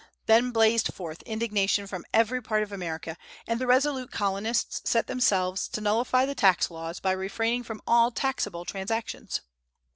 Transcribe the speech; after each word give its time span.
Then 0.25 0.49
blazed 0.49 0.91
forth 0.95 1.21
indignation 1.27 1.85
from 1.85 2.05
every 2.11 2.41
part 2.41 2.63
of 2.63 2.71
America, 2.71 3.17
and 3.45 3.61
the 3.61 3.67
resolute 3.67 4.09
Colonists 4.11 4.81
set 4.89 5.05
themselves 5.05 5.67
to 5.67 5.79
nullify 5.79 6.25
the 6.25 6.33
tax 6.33 6.71
laws 6.71 6.99
by 6.99 7.11
refraining 7.11 7.61
from 7.65 7.83
all 7.85 8.09
taxable 8.09 8.65
transactions. 8.65 9.41